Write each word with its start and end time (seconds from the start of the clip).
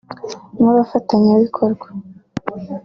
nk’abafatanyabikorwa 0.55 1.85